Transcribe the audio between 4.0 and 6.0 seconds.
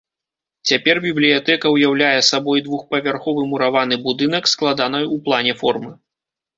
будынак складанай у плане формы.